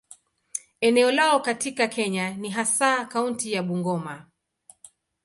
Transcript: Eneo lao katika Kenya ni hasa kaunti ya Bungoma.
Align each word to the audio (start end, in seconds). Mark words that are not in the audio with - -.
Eneo 0.81 1.11
lao 1.11 1.39
katika 1.39 1.87
Kenya 1.87 2.33
ni 2.33 2.49
hasa 2.49 3.05
kaunti 3.05 3.53
ya 3.53 3.63
Bungoma. 3.63 4.25